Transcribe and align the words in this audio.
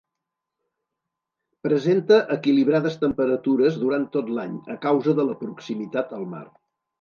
Presenta 1.67 2.17
equilibrades 2.35 2.97
temperatures 3.03 3.77
durant 3.83 4.09
tot 4.17 4.33
l'any 4.39 4.57
a 4.77 4.79
causa 4.87 5.17
de 5.21 5.27
la 5.29 5.37
proximitat 5.45 6.19
al 6.21 6.27
mar. 6.35 6.43